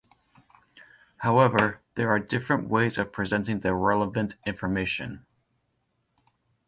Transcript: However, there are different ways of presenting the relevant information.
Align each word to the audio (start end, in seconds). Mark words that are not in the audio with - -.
However, 1.17 1.79
there 1.93 2.09
are 2.09 2.17
different 2.17 2.67
ways 2.69 2.97
of 2.97 3.11
presenting 3.11 3.59
the 3.59 3.75
relevant 3.75 4.35
information. 4.47 5.27